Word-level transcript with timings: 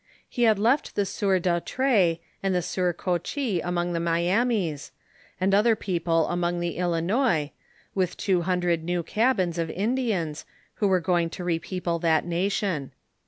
He 0.27 0.41
had 0.49 0.57
left 0.57 0.95
the 0.95 1.05
sieur 1.05 1.37
Dautray, 1.39 2.21
and 2.41 2.55
tlie 2.55 2.63
sieur 2.63 2.91
Cochois 2.91 3.61
among 3.63 3.93
the 3.93 3.99
Miamis, 3.99 4.91
and 5.39 5.53
other 5.53 5.75
people 5.75 6.27
among 6.29 6.59
the 6.59 6.79
Ilinois, 6.79 7.51
with 7.93 8.17
two 8.17 8.41
hundred 8.41 8.83
new 8.83 9.03
cabins 9.03 9.59
of 9.59 9.69
Indians, 9.69 10.43
who 10.77 10.87
were 10.87 11.01
going 11.01 11.29
to 11.29 11.43
repeople 11.43 11.99
that 11.99 12.25
nation. 12.25 12.93